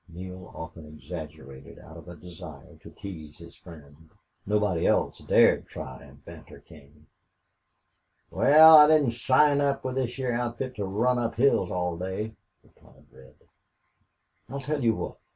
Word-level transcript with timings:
Neale 0.09 0.51
often 0.55 0.87
exaggerated 0.87 1.77
out 1.77 1.95
of 1.95 2.07
a 2.09 2.15
desire 2.15 2.75
to 2.77 2.89
tease 2.89 3.37
his 3.37 3.55
friend. 3.55 4.09
Nobody 4.47 4.87
else 4.87 5.19
dared 5.19 5.67
try 5.67 6.01
and 6.01 6.25
banter 6.25 6.59
King. 6.59 7.05
"Wal, 8.31 8.77
I 8.79 8.87
didn't 8.87 9.11
sign 9.11 9.61
up 9.61 9.83
with 9.85 9.93
this 9.97 10.15
heah 10.15 10.31
outfit 10.33 10.73
to 10.77 10.85
run 10.85 11.19
up 11.19 11.35
hills 11.35 11.69
all 11.69 11.99
day," 11.99 12.33
replied 12.63 13.05
Red. 13.11 13.35
"I'll 14.49 14.61
tell 14.61 14.83
you 14.83 14.95
what. 14.95 15.17